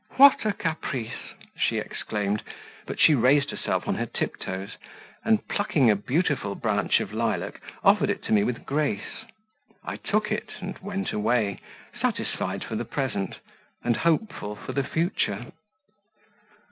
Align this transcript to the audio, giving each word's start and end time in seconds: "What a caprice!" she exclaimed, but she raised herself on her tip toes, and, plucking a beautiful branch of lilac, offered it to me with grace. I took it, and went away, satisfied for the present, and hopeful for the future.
"What 0.17 0.47
a 0.47 0.53
caprice!" 0.53 1.35
she 1.55 1.77
exclaimed, 1.77 2.41
but 2.87 2.99
she 2.99 3.13
raised 3.13 3.51
herself 3.51 3.87
on 3.87 3.93
her 3.93 4.07
tip 4.07 4.35
toes, 4.37 4.71
and, 5.23 5.47
plucking 5.47 5.91
a 5.91 5.95
beautiful 5.95 6.55
branch 6.55 6.99
of 7.01 7.13
lilac, 7.13 7.61
offered 7.83 8.09
it 8.09 8.23
to 8.23 8.33
me 8.33 8.43
with 8.43 8.65
grace. 8.65 9.25
I 9.85 9.97
took 9.97 10.31
it, 10.31 10.53
and 10.59 10.75
went 10.79 11.13
away, 11.13 11.59
satisfied 12.01 12.63
for 12.63 12.75
the 12.75 12.83
present, 12.83 13.35
and 13.83 13.97
hopeful 13.97 14.55
for 14.55 14.71
the 14.73 14.83
future. 14.83 15.51